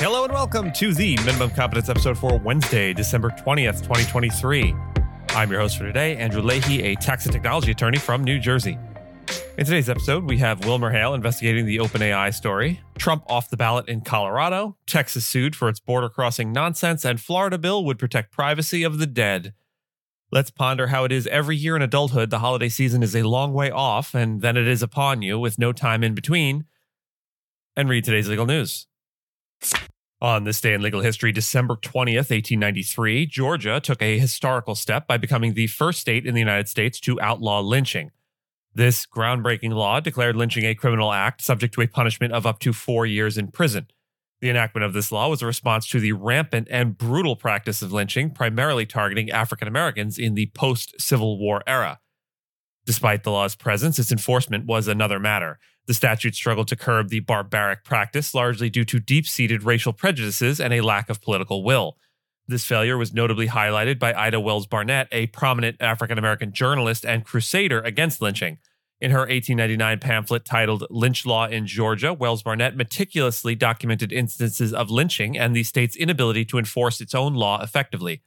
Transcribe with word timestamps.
Hello 0.00 0.24
and 0.24 0.32
welcome 0.32 0.72
to 0.72 0.94
the 0.94 1.14
Minimum 1.26 1.50
Competence 1.50 1.90
episode 1.90 2.16
for 2.16 2.38
Wednesday, 2.38 2.94
December 2.94 3.28
20th, 3.28 3.82
2023. 3.82 4.74
I'm 5.28 5.50
your 5.50 5.60
host 5.60 5.76
for 5.76 5.84
today, 5.84 6.16
Andrew 6.16 6.40
Leahy, 6.40 6.80
a 6.84 6.94
tax 6.94 7.26
and 7.26 7.34
technology 7.34 7.72
attorney 7.72 7.98
from 7.98 8.24
New 8.24 8.38
Jersey. 8.38 8.78
In 9.58 9.66
today's 9.66 9.90
episode, 9.90 10.24
we 10.24 10.38
have 10.38 10.60
WilmerHale 10.60 11.14
investigating 11.14 11.66
the 11.66 11.76
OpenAI 11.76 12.32
story, 12.32 12.80
Trump 12.96 13.24
off 13.28 13.50
the 13.50 13.58
ballot 13.58 13.90
in 13.90 14.00
Colorado, 14.00 14.74
Texas 14.86 15.26
sued 15.26 15.54
for 15.54 15.68
its 15.68 15.80
border 15.80 16.08
crossing 16.08 16.50
nonsense, 16.50 17.04
and 17.04 17.20
Florida 17.20 17.58
bill 17.58 17.84
would 17.84 17.98
protect 17.98 18.32
privacy 18.32 18.82
of 18.82 19.00
the 19.00 19.06
dead. 19.06 19.52
Let's 20.32 20.50
ponder 20.50 20.86
how 20.86 21.04
it 21.04 21.12
is 21.12 21.26
every 21.26 21.56
year 21.56 21.76
in 21.76 21.82
adulthood 21.82 22.30
the 22.30 22.38
holiday 22.38 22.70
season 22.70 23.02
is 23.02 23.14
a 23.14 23.24
long 23.24 23.52
way 23.52 23.70
off, 23.70 24.14
and 24.14 24.40
then 24.40 24.56
it 24.56 24.66
is 24.66 24.82
upon 24.82 25.20
you 25.20 25.38
with 25.38 25.58
no 25.58 25.74
time 25.74 26.02
in 26.02 26.14
between. 26.14 26.64
And 27.76 27.90
read 27.90 28.04
today's 28.04 28.30
legal 28.30 28.46
news. 28.46 28.86
On 30.22 30.44
this 30.44 30.60
day 30.60 30.74
in 30.74 30.82
legal 30.82 31.00
history, 31.00 31.32
December 31.32 31.76
20th, 31.76 32.30
1893, 32.30 33.24
Georgia 33.24 33.80
took 33.80 34.02
a 34.02 34.18
historical 34.18 34.74
step 34.74 35.06
by 35.06 35.16
becoming 35.16 35.54
the 35.54 35.66
first 35.66 35.98
state 35.98 36.26
in 36.26 36.34
the 36.34 36.40
United 36.40 36.68
States 36.68 37.00
to 37.00 37.18
outlaw 37.22 37.60
lynching. 37.60 38.10
This 38.74 39.06
groundbreaking 39.06 39.72
law 39.72 39.98
declared 39.98 40.36
lynching 40.36 40.64
a 40.64 40.74
criminal 40.74 41.12
act 41.12 41.40
subject 41.40 41.72
to 41.74 41.80
a 41.80 41.86
punishment 41.86 42.34
of 42.34 42.46
up 42.46 42.58
to 42.60 42.74
four 42.74 43.06
years 43.06 43.38
in 43.38 43.48
prison. 43.48 43.86
The 44.42 44.50
enactment 44.50 44.84
of 44.84 44.92
this 44.92 45.10
law 45.10 45.28
was 45.28 45.40
a 45.40 45.46
response 45.46 45.88
to 45.88 46.00
the 46.00 46.12
rampant 46.12 46.68
and 46.70 46.96
brutal 46.96 47.34
practice 47.34 47.80
of 47.80 47.92
lynching, 47.92 48.30
primarily 48.30 48.84
targeting 48.84 49.30
African 49.30 49.68
Americans 49.68 50.18
in 50.18 50.34
the 50.34 50.50
post 50.54 51.00
Civil 51.00 51.38
War 51.38 51.62
era. 51.66 51.98
Despite 52.86 53.24
the 53.24 53.30
law's 53.30 53.54
presence, 53.54 53.98
its 53.98 54.12
enforcement 54.12 54.66
was 54.66 54.88
another 54.88 55.18
matter. 55.18 55.58
The 55.86 55.94
statute 55.94 56.34
struggled 56.34 56.68
to 56.68 56.76
curb 56.76 57.08
the 57.08 57.20
barbaric 57.20 57.84
practice, 57.84 58.34
largely 58.34 58.70
due 58.70 58.84
to 58.84 59.00
deep 59.00 59.26
seated 59.26 59.64
racial 59.64 59.92
prejudices 59.92 60.60
and 60.60 60.72
a 60.72 60.80
lack 60.80 61.10
of 61.10 61.20
political 61.20 61.64
will. 61.64 61.96
This 62.46 62.64
failure 62.64 62.98
was 62.98 63.14
notably 63.14 63.48
highlighted 63.48 63.98
by 63.98 64.12
Ida 64.12 64.40
Wells 64.40 64.66
Barnett, 64.66 65.08
a 65.12 65.28
prominent 65.28 65.76
African 65.80 66.18
American 66.18 66.52
journalist 66.52 67.06
and 67.06 67.24
crusader 67.24 67.80
against 67.80 68.20
lynching. 68.20 68.58
In 69.00 69.12
her 69.12 69.20
1899 69.20 69.98
pamphlet 70.00 70.44
titled 70.44 70.86
Lynch 70.90 71.24
Law 71.24 71.46
in 71.46 71.66
Georgia, 71.66 72.12
Wells 72.12 72.42
Barnett 72.42 72.76
meticulously 72.76 73.54
documented 73.54 74.12
instances 74.12 74.74
of 74.74 74.90
lynching 74.90 75.38
and 75.38 75.56
the 75.56 75.62
state's 75.62 75.96
inability 75.96 76.44
to 76.46 76.58
enforce 76.58 77.00
its 77.00 77.14
own 77.14 77.34
law 77.34 77.62
effectively. 77.62 78.22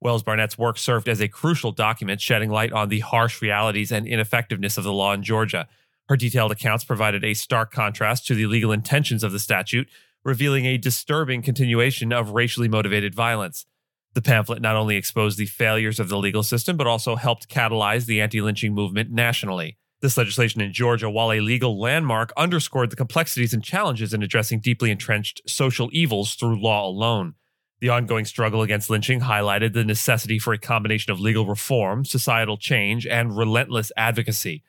Wells 0.00 0.22
Barnett's 0.22 0.56
work 0.56 0.78
served 0.78 1.08
as 1.08 1.20
a 1.20 1.28
crucial 1.28 1.72
document 1.72 2.20
shedding 2.20 2.50
light 2.50 2.72
on 2.72 2.88
the 2.88 3.00
harsh 3.00 3.42
realities 3.42 3.92
and 3.92 4.06
ineffectiveness 4.06 4.78
of 4.78 4.84
the 4.84 4.92
law 4.92 5.12
in 5.12 5.22
Georgia. 5.22 5.68
Her 6.08 6.16
detailed 6.16 6.52
accounts 6.52 6.84
provided 6.84 7.22
a 7.22 7.34
stark 7.34 7.70
contrast 7.70 8.26
to 8.26 8.34
the 8.34 8.46
legal 8.46 8.72
intentions 8.72 9.22
of 9.22 9.32
the 9.32 9.38
statute, 9.38 9.88
revealing 10.24 10.64
a 10.64 10.78
disturbing 10.78 11.42
continuation 11.42 12.12
of 12.12 12.30
racially 12.30 12.68
motivated 12.68 13.14
violence. 13.14 13.66
The 14.14 14.22
pamphlet 14.22 14.62
not 14.62 14.74
only 14.74 14.96
exposed 14.96 15.38
the 15.38 15.46
failures 15.46 16.00
of 16.00 16.08
the 16.08 16.18
legal 16.18 16.42
system, 16.42 16.76
but 16.76 16.86
also 16.86 17.16
helped 17.16 17.48
catalyze 17.48 18.06
the 18.06 18.20
anti 18.20 18.40
lynching 18.40 18.74
movement 18.74 19.10
nationally. 19.10 19.76
This 20.00 20.16
legislation 20.16 20.62
in 20.62 20.72
Georgia, 20.72 21.10
while 21.10 21.30
a 21.30 21.40
legal 21.40 21.78
landmark, 21.78 22.32
underscored 22.36 22.90
the 22.90 22.96
complexities 22.96 23.52
and 23.52 23.62
challenges 23.62 24.14
in 24.14 24.22
addressing 24.22 24.60
deeply 24.60 24.90
entrenched 24.90 25.42
social 25.46 25.90
evils 25.92 26.34
through 26.34 26.60
law 26.60 26.88
alone. 26.88 27.34
The 27.80 27.88
ongoing 27.88 28.26
struggle 28.26 28.60
against 28.60 28.90
lynching 28.90 29.20
highlighted 29.20 29.72
the 29.72 29.84
necessity 29.84 30.38
for 30.38 30.52
a 30.52 30.58
combination 30.58 31.12
of 31.12 31.20
legal 31.20 31.46
reform, 31.46 32.04
societal 32.04 32.58
change, 32.58 33.06
and 33.06 33.36
relentless 33.36 33.90
advocacy. 33.96 34.62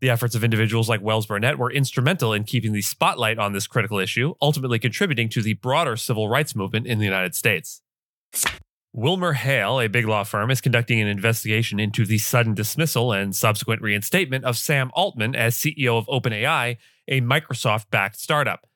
The 0.00 0.10
efforts 0.10 0.34
of 0.34 0.44
individuals 0.44 0.88
like 0.88 1.00
Wells 1.00 1.26
Barnett 1.26 1.58
were 1.58 1.72
instrumental 1.72 2.32
in 2.32 2.44
keeping 2.44 2.72
the 2.72 2.82
spotlight 2.82 3.38
on 3.38 3.52
this 3.52 3.66
critical 3.66 3.98
issue, 3.98 4.34
ultimately 4.40 4.78
contributing 4.78 5.28
to 5.30 5.42
the 5.42 5.54
broader 5.54 5.96
civil 5.96 6.28
rights 6.28 6.54
movement 6.54 6.86
in 6.86 6.98
the 6.98 7.04
United 7.04 7.34
States. 7.34 7.80
WilmerHale, 8.96 9.84
a 9.84 9.88
big 9.88 10.06
law 10.06 10.24
firm, 10.24 10.50
is 10.50 10.60
conducting 10.60 11.00
an 11.00 11.08
investigation 11.08 11.78
into 11.78 12.04
the 12.04 12.18
sudden 12.18 12.54
dismissal 12.54 13.12
and 13.12 13.34
subsequent 13.34 13.82
reinstatement 13.82 14.44
of 14.44 14.56
Sam 14.56 14.90
Altman 14.94 15.36
as 15.36 15.56
CEO 15.56 15.98
of 15.98 16.06
OpenAI, 16.06 16.76
a 17.06 17.20
Microsoft 17.20 17.90
backed 17.90 18.18
startup. 18.18 18.67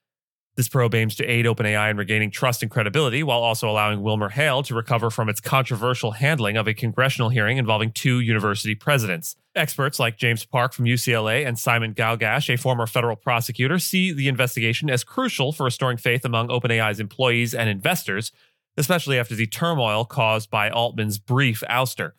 This 0.54 0.68
probe 0.68 0.94
aims 0.94 1.14
to 1.16 1.24
aid 1.24 1.46
OpenAI 1.46 1.90
in 1.90 1.96
regaining 1.96 2.30
trust 2.30 2.62
and 2.62 2.70
credibility 2.70 3.22
while 3.22 3.40
also 3.40 3.70
allowing 3.70 4.00
WilmerHale 4.00 4.64
to 4.66 4.74
recover 4.74 5.10
from 5.10 5.28
its 5.28 5.40
controversial 5.40 6.12
handling 6.12 6.56
of 6.58 6.68
a 6.68 6.74
congressional 6.74 7.30
hearing 7.30 7.56
involving 7.56 7.90
two 7.90 8.20
university 8.20 8.74
presidents. 8.74 9.36
Experts 9.54 9.98
like 9.98 10.18
James 10.18 10.44
Park 10.44 10.74
from 10.74 10.84
UCLA 10.84 11.46
and 11.46 11.58
Simon 11.58 11.94
Gaugash, 11.94 12.52
a 12.52 12.58
former 12.58 12.86
federal 12.86 13.16
prosecutor, 13.16 13.78
see 13.78 14.12
the 14.12 14.28
investigation 14.28 14.90
as 14.90 15.04
crucial 15.04 15.52
for 15.52 15.64
restoring 15.64 15.96
faith 15.96 16.24
among 16.24 16.48
OpenAI's 16.48 17.00
employees 17.00 17.54
and 17.54 17.70
investors 17.70 18.30
especially 18.76 19.18
after 19.18 19.34
the 19.34 19.46
turmoil 19.46 20.04
caused 20.04 20.50
by 20.50 20.70
Altman's 20.70 21.18
brief 21.18 21.62
ouster. 21.68 22.12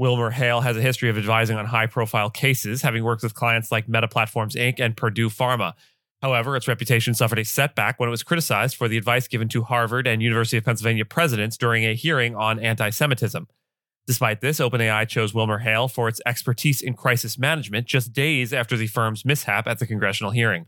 WilmerHale 0.00 0.62
has 0.62 0.76
a 0.76 0.82
history 0.82 1.10
of 1.10 1.18
advising 1.18 1.56
on 1.56 1.66
high 1.66 1.86
profile 1.86 2.30
cases, 2.30 2.82
having 2.82 3.04
worked 3.04 3.22
with 3.22 3.34
clients 3.34 3.70
like 3.70 3.88
Meta 3.88 4.08
Platforms 4.08 4.54
Inc. 4.54 4.80
and 4.80 4.96
Purdue 4.96 5.28
Pharma. 5.28 5.74
However, 6.22 6.54
its 6.56 6.68
reputation 6.68 7.14
suffered 7.14 7.40
a 7.40 7.44
setback 7.44 7.98
when 7.98 8.08
it 8.08 8.10
was 8.10 8.22
criticized 8.22 8.76
for 8.76 8.86
the 8.86 8.96
advice 8.96 9.26
given 9.26 9.48
to 9.48 9.64
Harvard 9.64 10.06
and 10.06 10.22
University 10.22 10.56
of 10.56 10.64
Pennsylvania 10.64 11.04
presidents 11.04 11.56
during 11.56 11.84
a 11.84 11.94
hearing 11.94 12.36
on 12.36 12.60
anti 12.60 12.90
Semitism. 12.90 13.48
Despite 14.06 14.40
this, 14.40 14.60
OpenAI 14.60 15.08
chose 15.08 15.32
WilmerHale 15.32 15.90
for 15.90 16.08
its 16.08 16.20
expertise 16.24 16.80
in 16.80 16.94
crisis 16.94 17.38
management 17.38 17.86
just 17.86 18.12
days 18.12 18.52
after 18.52 18.76
the 18.76 18.86
firm's 18.86 19.24
mishap 19.24 19.66
at 19.66 19.80
the 19.80 19.86
congressional 19.86 20.30
hearing. 20.32 20.66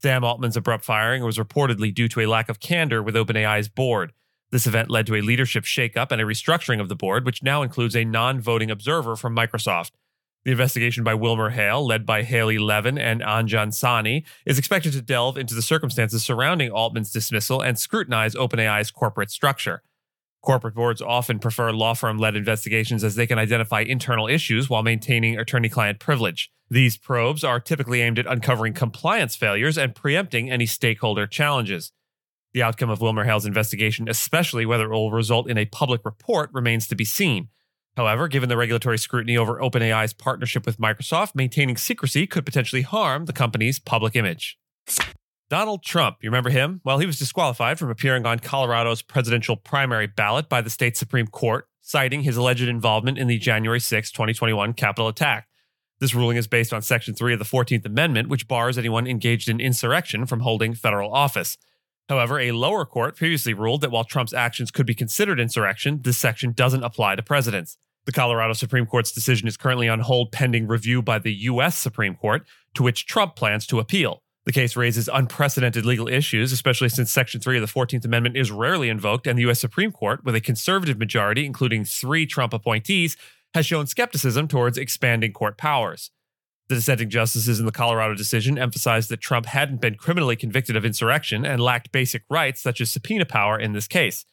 Sam 0.00 0.24
Altman's 0.24 0.56
abrupt 0.56 0.84
firing 0.84 1.22
was 1.22 1.38
reportedly 1.38 1.94
due 1.94 2.08
to 2.08 2.20
a 2.20 2.26
lack 2.26 2.48
of 2.48 2.58
candor 2.58 3.02
with 3.02 3.14
OpenAI's 3.14 3.68
board. 3.68 4.12
This 4.50 4.66
event 4.66 4.90
led 4.90 5.06
to 5.06 5.14
a 5.14 5.22
leadership 5.22 5.64
shakeup 5.64 6.10
and 6.10 6.20
a 6.20 6.24
restructuring 6.24 6.80
of 6.80 6.88
the 6.88 6.96
board, 6.96 7.24
which 7.24 7.42
now 7.42 7.62
includes 7.62 7.96
a 7.96 8.04
non 8.04 8.40
voting 8.40 8.70
observer 8.70 9.14
from 9.14 9.34
Microsoft. 9.34 9.92
The 10.44 10.50
investigation 10.50 11.04
by 11.04 11.14
WilmerHale, 11.14 11.86
led 11.86 12.04
by 12.04 12.24
Hallie 12.24 12.58
Levin 12.58 12.98
and 12.98 13.20
Anjan 13.20 13.68
Sahni, 13.68 14.24
is 14.44 14.58
expected 14.58 14.92
to 14.92 15.00
delve 15.00 15.38
into 15.38 15.54
the 15.54 15.62
circumstances 15.62 16.24
surrounding 16.24 16.72
Altman's 16.72 17.12
dismissal 17.12 17.60
and 17.60 17.78
scrutinize 17.78 18.34
OpenAI's 18.34 18.90
corporate 18.90 19.30
structure. 19.30 19.82
Corporate 20.42 20.74
boards 20.74 21.00
often 21.00 21.38
prefer 21.38 21.70
law 21.70 21.94
firm 21.94 22.18
led 22.18 22.34
investigations 22.34 23.04
as 23.04 23.14
they 23.14 23.28
can 23.28 23.38
identify 23.38 23.82
internal 23.82 24.26
issues 24.26 24.68
while 24.68 24.82
maintaining 24.82 25.38
attorney 25.38 25.68
client 25.68 26.00
privilege. 26.00 26.50
These 26.68 26.96
probes 26.96 27.44
are 27.44 27.60
typically 27.60 28.00
aimed 28.00 28.18
at 28.18 28.26
uncovering 28.26 28.72
compliance 28.72 29.36
failures 29.36 29.78
and 29.78 29.94
preempting 29.94 30.50
any 30.50 30.66
stakeholder 30.66 31.28
challenges. 31.28 31.92
The 32.52 32.64
outcome 32.64 32.90
of 32.90 32.98
WilmerHale's 32.98 33.46
investigation, 33.46 34.08
especially 34.08 34.66
whether 34.66 34.86
it 34.86 34.96
will 34.96 35.12
result 35.12 35.48
in 35.48 35.56
a 35.56 35.66
public 35.66 36.04
report, 36.04 36.50
remains 36.52 36.88
to 36.88 36.96
be 36.96 37.04
seen. 37.04 37.48
However, 37.96 38.26
given 38.26 38.48
the 38.48 38.56
regulatory 38.56 38.98
scrutiny 38.98 39.36
over 39.36 39.60
OpenAI's 39.60 40.12
partnership 40.12 40.64
with 40.64 40.78
Microsoft, 40.78 41.34
maintaining 41.34 41.76
secrecy 41.76 42.26
could 42.26 42.46
potentially 42.46 42.82
harm 42.82 43.26
the 43.26 43.32
company's 43.32 43.78
public 43.78 44.16
image. 44.16 44.58
Donald 45.50 45.82
Trump, 45.82 46.16
you 46.22 46.30
remember 46.30 46.48
him? 46.48 46.80
Well, 46.82 46.98
he 46.98 47.04
was 47.04 47.18
disqualified 47.18 47.78
from 47.78 47.90
appearing 47.90 48.24
on 48.24 48.38
Colorado's 48.38 49.02
presidential 49.02 49.56
primary 49.56 50.06
ballot 50.06 50.48
by 50.48 50.62
the 50.62 50.70
state 50.70 50.96
Supreme 50.96 51.26
Court, 51.26 51.68
citing 51.82 52.22
his 52.22 52.38
alleged 52.38 52.62
involvement 52.62 53.18
in 53.18 53.26
the 53.26 53.36
January 53.36 53.80
6, 53.80 54.10
2021 54.10 54.72
Capitol 54.72 55.08
attack. 55.08 55.48
This 56.00 56.14
ruling 56.14 56.38
is 56.38 56.46
based 56.46 56.72
on 56.72 56.80
Section 56.80 57.14
3 57.14 57.34
of 57.34 57.38
the 57.38 57.44
14th 57.44 57.84
Amendment, 57.84 58.28
which 58.28 58.48
bars 58.48 58.78
anyone 58.78 59.06
engaged 59.06 59.48
in 59.50 59.60
insurrection 59.60 60.24
from 60.24 60.40
holding 60.40 60.74
federal 60.74 61.12
office. 61.12 61.58
However, 62.08 62.38
a 62.40 62.52
lower 62.52 62.84
court 62.84 63.16
previously 63.16 63.54
ruled 63.54 63.80
that 63.80 63.90
while 63.90 64.04
Trump's 64.04 64.34
actions 64.34 64.70
could 64.70 64.86
be 64.86 64.94
considered 64.94 65.40
insurrection, 65.40 66.00
this 66.02 66.18
section 66.18 66.52
doesn't 66.52 66.84
apply 66.84 67.16
to 67.16 67.22
presidents. 67.22 67.76
The 68.04 68.12
Colorado 68.12 68.52
Supreme 68.52 68.86
Court's 68.86 69.12
decision 69.12 69.46
is 69.46 69.56
currently 69.56 69.88
on 69.88 70.00
hold 70.00 70.32
pending 70.32 70.66
review 70.66 71.02
by 71.02 71.20
the 71.20 71.32
U.S. 71.32 71.78
Supreme 71.78 72.16
Court, 72.16 72.44
to 72.74 72.82
which 72.82 73.06
Trump 73.06 73.36
plans 73.36 73.66
to 73.68 73.78
appeal. 73.78 74.22
The 74.44 74.52
case 74.52 74.74
raises 74.74 75.08
unprecedented 75.12 75.86
legal 75.86 76.08
issues, 76.08 76.50
especially 76.50 76.88
since 76.88 77.12
Section 77.12 77.40
3 77.40 77.58
of 77.58 77.60
the 77.60 77.72
14th 77.72 78.04
Amendment 78.04 78.36
is 78.36 78.50
rarely 78.50 78.88
invoked, 78.88 79.28
and 79.28 79.38
the 79.38 79.42
U.S. 79.42 79.60
Supreme 79.60 79.92
Court, 79.92 80.24
with 80.24 80.34
a 80.34 80.40
conservative 80.40 80.98
majority, 80.98 81.46
including 81.46 81.84
three 81.84 82.26
Trump 82.26 82.52
appointees, 82.52 83.16
has 83.54 83.66
shown 83.66 83.86
skepticism 83.86 84.48
towards 84.48 84.78
expanding 84.78 85.32
court 85.32 85.56
powers. 85.56 86.10
The 86.72 86.76
dissenting 86.76 87.10
justices 87.10 87.60
in 87.60 87.66
the 87.66 87.70
Colorado 87.70 88.14
decision 88.14 88.56
emphasized 88.56 89.10
that 89.10 89.20
Trump 89.20 89.44
hadn't 89.44 89.82
been 89.82 89.96
criminally 89.96 90.36
convicted 90.36 90.74
of 90.74 90.86
insurrection 90.86 91.44
and 91.44 91.60
lacked 91.60 91.92
basic 91.92 92.22
rights 92.30 92.62
such 92.62 92.80
as 92.80 92.90
subpoena 92.90 93.26
power 93.26 93.60
in 93.60 93.74
this 93.74 93.86
case. 93.86 94.24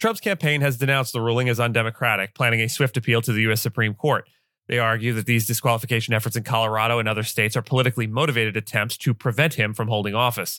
Trump's 0.00 0.18
campaign 0.18 0.60
has 0.60 0.76
denounced 0.76 1.12
the 1.12 1.20
ruling 1.20 1.48
as 1.48 1.60
undemocratic, 1.60 2.34
planning 2.34 2.60
a 2.60 2.68
swift 2.68 2.96
appeal 2.96 3.22
to 3.22 3.32
the 3.32 3.42
U.S. 3.42 3.62
Supreme 3.62 3.94
Court. 3.94 4.28
They 4.66 4.80
argue 4.80 5.12
that 5.12 5.26
these 5.26 5.46
disqualification 5.46 6.12
efforts 6.12 6.34
in 6.34 6.42
Colorado 6.42 6.98
and 6.98 7.08
other 7.08 7.22
states 7.22 7.56
are 7.56 7.62
politically 7.62 8.08
motivated 8.08 8.56
attempts 8.56 8.96
to 8.96 9.14
prevent 9.14 9.54
him 9.54 9.72
from 9.72 9.86
holding 9.86 10.16
office. 10.16 10.58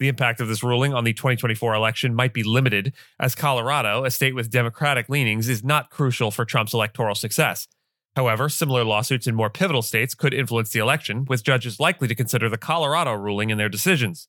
The 0.00 0.08
impact 0.08 0.40
of 0.40 0.48
this 0.48 0.64
ruling 0.64 0.92
on 0.92 1.04
the 1.04 1.12
2024 1.12 1.72
election 1.72 2.16
might 2.16 2.34
be 2.34 2.42
limited, 2.42 2.94
as 3.20 3.36
Colorado, 3.36 4.04
a 4.04 4.10
state 4.10 4.34
with 4.34 4.50
Democratic 4.50 5.08
leanings, 5.08 5.48
is 5.48 5.62
not 5.62 5.90
crucial 5.90 6.32
for 6.32 6.44
Trump's 6.44 6.74
electoral 6.74 7.14
success. 7.14 7.68
However, 8.14 8.48
similar 8.48 8.84
lawsuits 8.84 9.26
in 9.26 9.34
more 9.34 9.48
pivotal 9.48 9.82
states 9.82 10.14
could 10.14 10.34
influence 10.34 10.70
the 10.70 10.80
election, 10.80 11.24
with 11.24 11.44
judges 11.44 11.80
likely 11.80 12.08
to 12.08 12.14
consider 12.14 12.48
the 12.48 12.58
Colorado 12.58 13.12
ruling 13.12 13.50
in 13.50 13.58
their 13.58 13.70
decisions. 13.70 14.28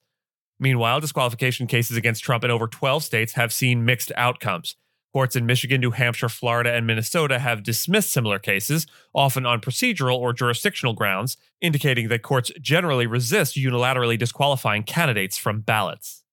Meanwhile, 0.59 1.01
disqualification 1.01 1.67
cases 1.67 1.97
against 1.97 2.23
Trump 2.23 2.43
in 2.43 2.51
over 2.51 2.67
12 2.67 3.03
states 3.03 3.33
have 3.33 3.51
seen 3.51 3.83
mixed 3.83 4.11
outcomes. 4.15 4.75
Courts 5.11 5.35
in 5.35 5.45
Michigan, 5.45 5.81
New 5.81 5.91
Hampshire, 5.91 6.29
Florida, 6.29 6.71
and 6.71 6.87
Minnesota 6.87 7.37
have 7.37 7.61
dismissed 7.61 8.11
similar 8.11 8.39
cases, 8.39 8.87
often 9.13 9.45
on 9.45 9.61
procedural 9.61 10.17
or 10.17 10.33
jurisdictional 10.33 10.93
grounds, 10.93 11.37
indicating 11.61 12.07
that 12.07 12.23
courts 12.23 12.51
generally 12.59 13.05
resist 13.05 13.55
unilaterally 13.55 14.17
disqualifying 14.17 14.83
candidates 14.83 15.37
from 15.37 15.59
ballots. 15.59 16.23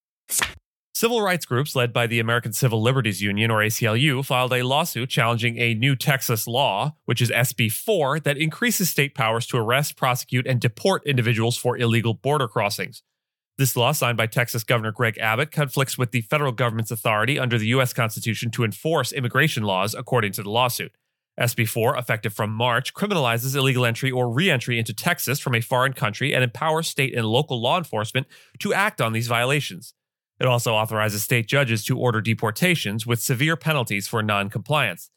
Civil 1.00 1.22
rights 1.22 1.46
groups 1.46 1.74
led 1.74 1.94
by 1.94 2.06
the 2.06 2.20
American 2.20 2.52
Civil 2.52 2.82
Liberties 2.82 3.22
Union, 3.22 3.50
or 3.50 3.60
ACLU, 3.60 4.22
filed 4.22 4.52
a 4.52 4.62
lawsuit 4.62 5.08
challenging 5.08 5.56
a 5.56 5.72
new 5.72 5.96
Texas 5.96 6.46
law, 6.46 6.94
which 7.06 7.22
is 7.22 7.30
SB 7.30 7.72
4, 7.72 8.20
that 8.20 8.36
increases 8.36 8.90
state 8.90 9.14
powers 9.14 9.46
to 9.46 9.56
arrest, 9.56 9.96
prosecute, 9.96 10.46
and 10.46 10.60
deport 10.60 11.02
individuals 11.06 11.56
for 11.56 11.78
illegal 11.78 12.12
border 12.12 12.46
crossings. 12.46 13.02
This 13.56 13.76
law, 13.76 13.92
signed 13.92 14.18
by 14.18 14.26
Texas 14.26 14.62
Governor 14.62 14.92
Greg 14.92 15.16
Abbott, 15.16 15.50
conflicts 15.50 15.96
with 15.96 16.10
the 16.10 16.20
federal 16.20 16.52
government's 16.52 16.90
authority 16.90 17.38
under 17.38 17.56
the 17.56 17.68
U.S. 17.68 17.94
Constitution 17.94 18.50
to 18.50 18.62
enforce 18.62 19.10
immigration 19.10 19.62
laws, 19.62 19.94
according 19.94 20.32
to 20.32 20.42
the 20.42 20.50
lawsuit. 20.50 20.92
SB 21.40 21.66
4, 21.66 21.96
effective 21.96 22.34
from 22.34 22.52
March, 22.52 22.92
criminalizes 22.92 23.56
illegal 23.56 23.86
entry 23.86 24.10
or 24.10 24.30
reentry 24.30 24.78
into 24.78 24.92
Texas 24.92 25.40
from 25.40 25.54
a 25.54 25.62
foreign 25.62 25.94
country 25.94 26.34
and 26.34 26.44
empowers 26.44 26.88
state 26.88 27.16
and 27.16 27.24
local 27.24 27.58
law 27.58 27.78
enforcement 27.78 28.26
to 28.58 28.74
act 28.74 29.00
on 29.00 29.14
these 29.14 29.28
violations. 29.28 29.94
It 30.40 30.46
also 30.46 30.72
authorizes 30.72 31.22
state 31.22 31.46
judges 31.46 31.84
to 31.84 31.98
order 31.98 32.22
deportations 32.22 33.06
with 33.06 33.20
severe 33.20 33.56
penalties 33.56 34.08
for 34.08 34.22
noncompliance. 34.22 35.10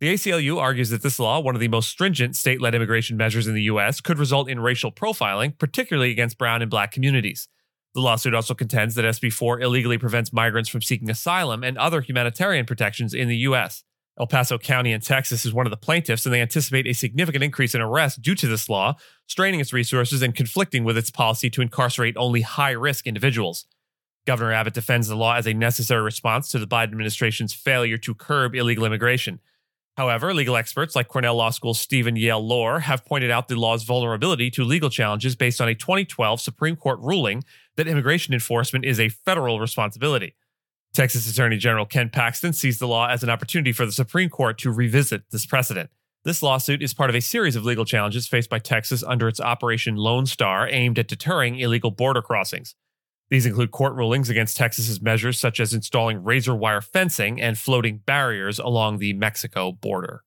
The 0.00 0.14
ACLU 0.14 0.58
argues 0.58 0.90
that 0.90 1.02
this 1.02 1.18
law, 1.18 1.40
one 1.40 1.54
of 1.54 1.60
the 1.60 1.68
most 1.68 1.88
stringent 1.88 2.36
state 2.36 2.60
led 2.60 2.74
immigration 2.74 3.16
measures 3.16 3.46
in 3.46 3.54
the 3.54 3.62
U.S., 3.62 4.00
could 4.00 4.18
result 4.18 4.48
in 4.48 4.60
racial 4.60 4.90
profiling, 4.90 5.58
particularly 5.58 6.10
against 6.10 6.38
brown 6.38 6.62
and 6.62 6.70
black 6.70 6.92
communities. 6.92 7.48
The 7.94 8.00
lawsuit 8.00 8.34
also 8.34 8.54
contends 8.54 8.94
that 8.94 9.04
SB 9.04 9.32
4 9.32 9.60
illegally 9.60 9.98
prevents 9.98 10.32
migrants 10.32 10.68
from 10.68 10.82
seeking 10.82 11.10
asylum 11.10 11.62
and 11.62 11.76
other 11.76 12.00
humanitarian 12.00 12.64
protections 12.64 13.14
in 13.14 13.28
the 13.28 13.36
U.S. 13.38 13.84
El 14.18 14.26
Paso 14.26 14.58
County 14.58 14.92
in 14.92 15.00
Texas 15.00 15.44
is 15.44 15.52
one 15.52 15.66
of 15.66 15.70
the 15.70 15.76
plaintiffs, 15.76 16.24
and 16.26 16.34
they 16.34 16.40
anticipate 16.40 16.86
a 16.86 16.92
significant 16.92 17.42
increase 17.42 17.74
in 17.74 17.80
arrests 17.80 18.18
due 18.18 18.34
to 18.34 18.46
this 18.46 18.68
law, 18.68 18.94
straining 19.26 19.60
its 19.60 19.72
resources 19.72 20.22
and 20.22 20.34
conflicting 20.34 20.84
with 20.84 20.98
its 20.98 21.10
policy 21.10 21.48
to 21.50 21.62
incarcerate 21.62 22.16
only 22.16 22.42
high 22.42 22.70
risk 22.72 23.06
individuals. 23.06 23.66
Governor 24.26 24.52
Abbott 24.52 24.74
defends 24.74 25.08
the 25.08 25.16
law 25.16 25.34
as 25.34 25.46
a 25.46 25.54
necessary 25.54 26.02
response 26.02 26.48
to 26.50 26.58
the 26.58 26.66
Biden 26.66 26.84
administration's 26.84 27.52
failure 27.52 27.98
to 27.98 28.14
curb 28.14 28.54
illegal 28.54 28.84
immigration. 28.84 29.40
However, 29.96 30.32
legal 30.32 30.56
experts 30.56 30.96
like 30.96 31.08
Cornell 31.08 31.34
Law 31.34 31.50
School's 31.50 31.80
Stephen 31.80 32.16
Yale 32.16 32.40
Loehr 32.40 32.80
have 32.80 33.04
pointed 33.04 33.30
out 33.30 33.48
the 33.48 33.56
law's 33.56 33.82
vulnerability 33.82 34.50
to 34.52 34.64
legal 34.64 34.88
challenges 34.88 35.36
based 35.36 35.60
on 35.60 35.68
a 35.68 35.74
2012 35.74 36.40
Supreme 36.40 36.76
Court 36.76 36.98
ruling 37.00 37.44
that 37.76 37.88
immigration 37.88 38.32
enforcement 38.32 38.84
is 38.84 38.98
a 38.98 39.10
federal 39.10 39.60
responsibility. 39.60 40.34
Texas 40.94 41.30
Attorney 41.30 41.56
General 41.56 41.84
Ken 41.84 42.08
Paxton 42.08 42.52
sees 42.52 42.78
the 42.78 42.88
law 42.88 43.08
as 43.08 43.22
an 43.22 43.30
opportunity 43.30 43.72
for 43.72 43.84
the 43.84 43.92
Supreme 43.92 44.30
Court 44.30 44.56
to 44.58 44.70
revisit 44.70 45.30
this 45.30 45.46
precedent. 45.46 45.90
This 46.24 46.42
lawsuit 46.42 46.82
is 46.82 46.94
part 46.94 47.10
of 47.10 47.16
a 47.16 47.20
series 47.20 47.56
of 47.56 47.64
legal 47.64 47.84
challenges 47.84 48.28
faced 48.28 48.48
by 48.48 48.60
Texas 48.60 49.02
under 49.02 49.26
its 49.26 49.40
Operation 49.40 49.96
Lone 49.96 50.26
Star 50.26 50.68
aimed 50.68 50.98
at 50.98 51.08
deterring 51.08 51.58
illegal 51.58 51.90
border 51.90 52.22
crossings. 52.22 52.74
These 53.32 53.46
include 53.46 53.70
court 53.70 53.94
rulings 53.94 54.28
against 54.28 54.58
Texas's 54.58 55.00
measures 55.00 55.38
such 55.38 55.58
as 55.58 55.72
installing 55.72 56.22
razor 56.22 56.54
wire 56.54 56.82
fencing 56.82 57.40
and 57.40 57.56
floating 57.56 58.02
barriers 58.04 58.58
along 58.58 58.98
the 58.98 59.14
Mexico 59.14 59.72
border. 59.72 60.22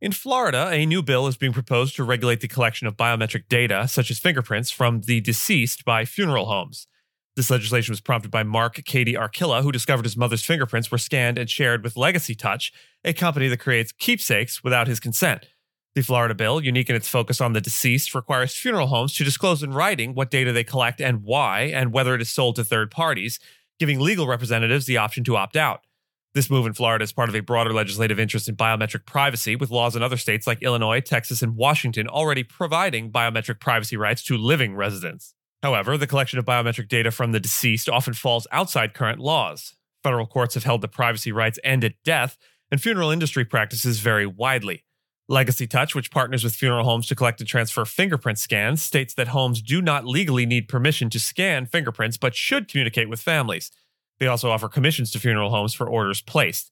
In 0.00 0.12
Florida, 0.12 0.68
a 0.70 0.86
new 0.86 1.02
bill 1.02 1.26
is 1.26 1.36
being 1.36 1.52
proposed 1.52 1.96
to 1.96 2.04
regulate 2.04 2.40
the 2.40 2.46
collection 2.46 2.86
of 2.86 2.96
biometric 2.96 3.48
data, 3.48 3.88
such 3.88 4.12
as 4.12 4.20
fingerprints, 4.20 4.70
from 4.70 5.00
the 5.00 5.20
deceased 5.22 5.84
by 5.84 6.04
funeral 6.04 6.46
homes. 6.46 6.86
This 7.34 7.50
legislation 7.50 7.90
was 7.90 8.00
prompted 8.00 8.30
by 8.30 8.44
Mark 8.44 8.80
Katie 8.84 9.14
Arkilla, 9.14 9.64
who 9.64 9.72
discovered 9.72 10.04
his 10.04 10.16
mother's 10.16 10.44
fingerprints 10.44 10.92
were 10.92 10.98
scanned 10.98 11.36
and 11.36 11.50
shared 11.50 11.82
with 11.82 11.96
Legacy 11.96 12.36
Touch, 12.36 12.72
a 13.04 13.12
company 13.12 13.48
that 13.48 13.58
creates 13.58 13.90
keepsakes 13.90 14.62
without 14.62 14.86
his 14.86 15.00
consent. 15.00 15.48
The 15.94 16.02
Florida 16.02 16.34
bill, 16.34 16.60
unique 16.60 16.90
in 16.90 16.96
its 16.96 17.08
focus 17.08 17.40
on 17.40 17.52
the 17.52 17.60
deceased, 17.60 18.16
requires 18.16 18.52
funeral 18.52 18.88
homes 18.88 19.14
to 19.14 19.22
disclose 19.22 19.62
in 19.62 19.72
writing 19.72 20.12
what 20.12 20.30
data 20.30 20.52
they 20.52 20.64
collect 20.64 21.00
and 21.00 21.22
why, 21.22 21.70
and 21.72 21.92
whether 21.92 22.16
it 22.16 22.20
is 22.20 22.30
sold 22.30 22.56
to 22.56 22.64
third 22.64 22.90
parties, 22.90 23.38
giving 23.78 24.00
legal 24.00 24.26
representatives 24.26 24.86
the 24.86 24.96
option 24.96 25.22
to 25.22 25.36
opt 25.36 25.54
out. 25.54 25.86
This 26.34 26.50
move 26.50 26.66
in 26.66 26.72
Florida 26.72 27.04
is 27.04 27.12
part 27.12 27.28
of 27.28 27.36
a 27.36 27.40
broader 27.40 27.72
legislative 27.72 28.18
interest 28.18 28.48
in 28.48 28.56
biometric 28.56 29.06
privacy, 29.06 29.54
with 29.54 29.70
laws 29.70 29.94
in 29.94 30.02
other 30.02 30.16
states 30.16 30.48
like 30.48 30.62
Illinois, 30.62 30.98
Texas, 30.98 31.42
and 31.42 31.54
Washington 31.54 32.08
already 32.08 32.42
providing 32.42 33.12
biometric 33.12 33.60
privacy 33.60 33.96
rights 33.96 34.24
to 34.24 34.36
living 34.36 34.74
residents. 34.74 35.34
However, 35.62 35.96
the 35.96 36.08
collection 36.08 36.40
of 36.40 36.44
biometric 36.44 36.88
data 36.88 37.12
from 37.12 37.30
the 37.30 37.38
deceased 37.38 37.88
often 37.88 38.14
falls 38.14 38.48
outside 38.50 38.94
current 38.94 39.20
laws. 39.20 39.76
Federal 40.02 40.26
courts 40.26 40.54
have 40.54 40.64
held 40.64 40.80
that 40.80 40.88
privacy 40.88 41.30
rights 41.30 41.60
end 41.62 41.84
at 41.84 41.94
death, 42.04 42.36
and 42.68 42.82
funeral 42.82 43.10
industry 43.10 43.44
practices 43.44 44.00
vary 44.00 44.26
widely. 44.26 44.82
Legacy 45.28 45.66
Touch, 45.66 45.94
which 45.94 46.10
partners 46.10 46.44
with 46.44 46.54
funeral 46.54 46.84
homes 46.84 47.06
to 47.06 47.14
collect 47.14 47.40
and 47.40 47.48
transfer 47.48 47.86
fingerprint 47.86 48.38
scans, 48.38 48.82
states 48.82 49.14
that 49.14 49.28
homes 49.28 49.62
do 49.62 49.80
not 49.80 50.04
legally 50.04 50.44
need 50.44 50.68
permission 50.68 51.08
to 51.08 51.18
scan 51.18 51.64
fingerprints 51.64 52.18
but 52.18 52.34
should 52.34 52.68
communicate 52.68 53.08
with 53.08 53.22
families. 53.22 53.70
They 54.18 54.26
also 54.26 54.50
offer 54.50 54.68
commissions 54.68 55.10
to 55.12 55.18
funeral 55.18 55.50
homes 55.50 55.72
for 55.72 55.88
orders 55.88 56.20
placed. 56.20 56.70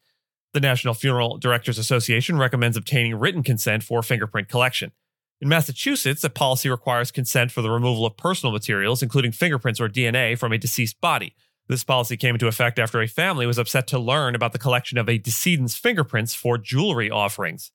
The 0.52 0.60
National 0.60 0.92
Funeral 0.92 1.38
Directors 1.38 1.78
Association 1.78 2.36
recommends 2.36 2.76
obtaining 2.76 3.18
written 3.18 3.42
consent 3.42 3.84
for 3.84 4.02
fingerprint 4.02 4.48
collection. 4.48 4.92
In 5.40 5.48
Massachusetts, 5.48 6.22
a 6.22 6.28
policy 6.28 6.68
requires 6.68 7.10
consent 7.10 7.50
for 7.52 7.62
the 7.62 7.70
removal 7.70 8.04
of 8.04 8.18
personal 8.18 8.52
materials, 8.52 9.02
including 9.02 9.32
fingerprints 9.32 9.80
or 9.80 9.88
DNA, 9.88 10.38
from 10.38 10.52
a 10.52 10.58
deceased 10.58 11.00
body. 11.00 11.34
This 11.68 11.84
policy 11.84 12.18
came 12.18 12.34
into 12.34 12.48
effect 12.48 12.78
after 12.78 13.00
a 13.00 13.08
family 13.08 13.46
was 13.46 13.58
upset 13.58 13.86
to 13.88 13.98
learn 13.98 14.34
about 14.34 14.52
the 14.52 14.58
collection 14.58 14.98
of 14.98 15.08
a 15.08 15.16
decedent's 15.16 15.74
fingerprints 15.74 16.34
for 16.34 16.58
jewelry 16.58 17.10
offerings. 17.10 17.72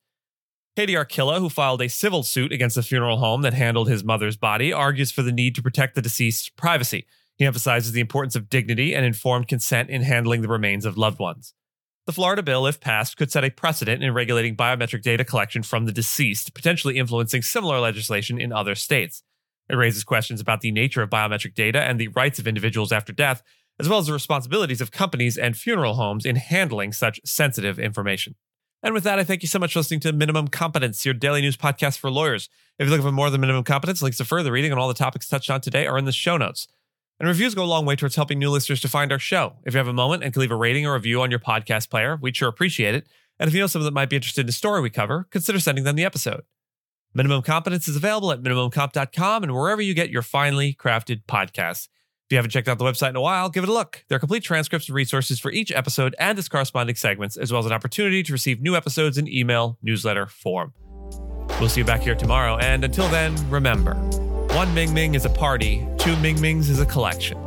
Cady 0.78 0.94
Arkilla, 0.94 1.40
who 1.40 1.50
filed 1.50 1.82
a 1.82 1.90
civil 1.90 2.22
suit 2.22 2.52
against 2.52 2.76
the 2.76 2.84
funeral 2.84 3.18
home 3.18 3.42
that 3.42 3.56
handled 3.56 3.90
his 3.90 4.04
mother's 4.04 4.38
body, 4.38 4.72
argues 4.72 5.12
for 5.12 5.24
the 5.24 5.32
need 5.32 5.56
to 5.56 5.64
protect 5.64 5.96
the 5.96 6.04
deceased's 6.04 6.50
privacy. 6.50 7.08
He 7.36 7.48
emphasizes 7.48 7.94
the 7.94 8.00
importance 8.00 8.36
of 8.36 8.48
dignity 8.48 8.94
and 8.94 9.04
informed 9.04 9.48
consent 9.48 9.90
in 9.90 10.04
handling 10.04 10.44
the 10.44 10.48
remains 10.48 10.86
of 10.86 10.96
loved 10.96 11.18
ones. 11.18 11.56
The 12.06 12.14
Florida 12.14 12.44
bill, 12.44 12.68
if 12.68 12.80
passed, 12.80 13.18
could 13.18 13.32
set 13.32 13.44
a 13.44 13.50
precedent 13.50 14.04
in 14.04 14.14
regulating 14.14 14.56
biometric 14.56 15.02
data 15.02 15.26
collection 15.26 15.64
from 15.64 15.88
the 15.88 15.92
deceased, 15.92 16.54
potentially 16.54 17.00
influencing 17.00 17.42
similar 17.42 17.80
legislation 17.80 18.40
in 18.40 18.54
other 18.54 18.76
states. 18.76 19.24
It 19.68 19.78
raises 19.78 20.04
questions 20.04 20.42
about 20.42 20.62
the 20.62 20.70
nature 20.70 21.02
of 21.02 21.10
biometric 21.10 21.56
data 21.56 21.82
and 21.82 22.00
the 22.00 22.10
rights 22.10 22.38
of 22.38 22.48
individuals 22.48 22.92
after 22.92 23.12
death, 23.12 23.42
as 23.80 23.90
well 23.90 23.98
as 23.98 24.06
the 24.06 24.14
responsibilities 24.14 24.80
of 24.80 24.92
companies 24.92 25.40
and 25.40 25.58
funeral 25.58 25.96
homes 25.96 26.24
in 26.24 26.36
handling 26.36 26.94
such 26.94 27.20
sensitive 27.26 27.80
information. 27.80 28.36
And 28.88 28.94
with 28.94 29.04
that, 29.04 29.20
I 29.20 29.26
thank 29.26 29.42
you 29.42 29.50
so 29.50 29.60
much 29.60 29.74
for 29.74 29.80
listening 29.80 30.00
to 30.00 30.14
Minimum 30.14 30.48
Competence, 30.48 31.04
your 31.04 31.14
daily 31.14 31.42
news 31.42 31.58
podcast 31.58 31.98
for 31.98 32.10
lawyers. 32.10 32.48
If 32.80 32.86
you're 32.86 32.92
looking 32.92 33.06
for 33.06 33.12
more 33.12 33.30
than 33.30 33.42
minimum 33.42 33.66
competence, 33.66 34.02
links 34.02 34.16
to 34.20 34.24
further 34.24 34.50
reading 34.50 34.72
on 34.72 34.78
all 34.78 34.88
the 34.88 34.94
topics 34.94 35.28
touched 35.28 35.50
on 35.50 35.60
today 35.60 35.86
are 35.86 35.98
in 35.98 36.06
the 36.06 36.14
show 36.14 36.38
notes. 36.38 36.70
And 37.20 37.28
reviews 37.28 37.54
go 37.54 37.66
a 37.66 37.66
long 37.66 37.86
way 37.86 37.98
towards 37.98 38.16
helping 38.16 38.40
new 38.40 38.50
listeners 38.50 38.80
to 38.80 38.88
find 38.88 39.12
our 39.12 39.20
show. 39.20 39.58
If 39.66 39.74
you 39.74 39.78
have 39.80 39.90
a 39.90 39.94
moment 39.94 40.24
and 40.24 40.32
can 40.32 40.40
leave 40.40 40.52
a 40.52 40.56
rating 40.56 40.88
or 40.88 40.94
review 40.94 41.22
on 41.22 41.30
your 41.30 41.40
podcast 41.42 41.90
player, 41.90 42.18
we'd 42.22 42.38
sure 42.38 42.48
appreciate 42.48 42.96
it. 42.96 43.08
And 43.42 43.50
if 43.50 43.54
you 43.54 43.60
know 43.60 43.68
someone 43.68 43.88
that 43.88 43.94
might 43.94 44.10
be 44.10 44.16
interested 44.16 44.40
in 44.40 44.48
the 44.48 44.54
story 44.54 44.80
we 44.80 44.90
cover, 44.90 45.28
consider 45.32 45.60
sending 45.60 45.84
them 45.84 45.98
the 45.98 46.06
episode. 46.06 46.44
Minimum 47.14 47.42
Competence 47.42 47.90
is 47.90 47.98
available 47.98 48.32
at 48.32 48.42
minimumcomp.com 48.42 49.44
and 49.44 49.54
wherever 49.54 49.82
you 49.82 49.96
get 49.96 50.12
your 50.12 50.22
finely 50.22 50.74
crafted 50.74 51.26
podcasts. 51.26 51.90
If 52.28 52.34
you 52.34 52.38
haven't 52.40 52.52
checked 52.52 52.68
out 52.68 52.78
the 52.78 52.84
website 52.84 53.12
in 53.12 53.16
a 53.16 53.22
while, 53.22 53.48
give 53.48 53.64
it 53.64 53.70
a 53.70 53.74
look. 53.74 54.04
There 54.10 54.18
are 54.18 54.20
complete 54.20 54.44
transcripts 54.44 54.90
and 54.90 54.96
resources 54.98 55.40
for 55.40 55.50
each 55.50 55.72
episode 55.72 56.14
and 56.20 56.38
its 56.38 56.50
corresponding 56.50 56.98
segments, 56.98 57.38
as 57.38 57.54
well 57.54 57.60
as 57.60 57.66
an 57.66 57.72
opportunity 57.72 58.22
to 58.22 58.34
receive 58.34 58.62
new 58.62 58.76
episodes 58.76 59.18
in 59.18 59.30
email 59.30 59.78
newsletter 59.82 60.26
form. 60.26 60.74
We'll 61.62 61.70
see 61.70 61.80
you 61.80 61.86
back 61.86 62.02
here 62.02 62.16
tomorrow, 62.16 62.58
and 62.58 62.84
until 62.84 63.08
then, 63.08 63.34
remember 63.50 63.94
one 64.54 64.74
Ming 64.74 64.94
Ming 64.94 65.16
is 65.16 65.24
a 65.24 65.30
party, 65.30 65.88
two 65.98 66.18
Ming 66.18 66.42
Mings 66.42 66.70
is 66.70 66.82
a 66.82 66.86
collection. 66.86 67.38